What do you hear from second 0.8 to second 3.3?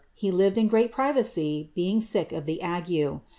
privacy, being sick of the ague.